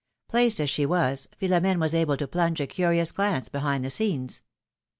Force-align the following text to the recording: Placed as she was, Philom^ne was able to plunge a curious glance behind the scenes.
Placed 0.29 0.59
as 0.59 0.67
she 0.71 0.83
was, 0.83 1.27
Philom^ne 1.39 1.79
was 1.79 1.93
able 1.93 2.17
to 2.17 2.27
plunge 2.27 2.59
a 2.59 2.65
curious 2.65 3.11
glance 3.11 3.49
behind 3.49 3.85
the 3.85 3.91
scenes. 3.91 4.41